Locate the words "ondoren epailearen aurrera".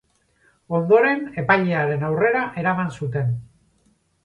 0.77-2.43